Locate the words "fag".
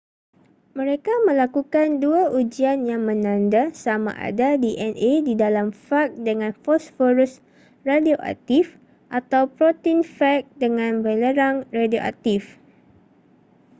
5.85-6.09, 10.17-10.41